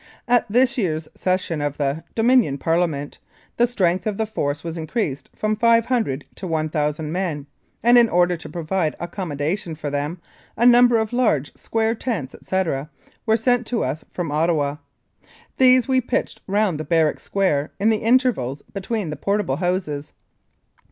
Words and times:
At 0.27 0.47
this 0.51 0.79
year's 0.79 1.07
session 1.13 1.61
of 1.61 1.77
the 1.77 2.03
Dominion 2.15 2.57
Parliament 2.57 3.19
the 3.57 3.67
strength 3.67 4.07
of 4.07 4.17
the 4.17 4.25
force 4.25 4.63
was 4.63 4.75
increased 4.75 5.29
from 5.35 5.55
500 5.55 6.25
to 6.37 6.47
1,000 6.47 7.11
men, 7.11 7.45
and 7.83 7.99
in 7.99 8.09
order 8.09 8.35
to 8.35 8.49
provide 8.49 8.95
accommodation 8.99 9.75
for 9.75 9.91
them 9.91 10.19
a 10.57 10.65
number 10.65 10.97
of 10.97 11.13
large 11.13 11.53
square 11.55 11.93
tents, 11.93 12.33
etc., 12.33 12.89
were 13.27 13.37
sent 13.37 13.67
to 13.67 13.83
us 13.83 14.03
from 14.11 14.31
Ottawa. 14.31 14.77
These 15.57 15.87
we 15.87 16.01
pitched 16.01 16.41
round 16.47 16.79
the 16.79 16.83
barrack 16.83 17.19
square 17.19 17.71
in 17.79 17.91
the 17.91 17.97
intervals 17.97 18.63
between 18.73 19.11
the 19.11 19.15
portable 19.15 19.57
houses. 19.57 20.13